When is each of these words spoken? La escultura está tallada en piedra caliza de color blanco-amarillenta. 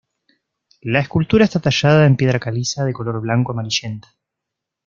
La 0.81 0.99
escultura 0.99 1.45
está 1.45 1.59
tallada 1.59 2.07
en 2.07 2.15
piedra 2.17 2.39
caliza 2.39 2.83
de 2.83 2.91
color 2.91 3.21
blanco-amarillenta. 3.21 4.07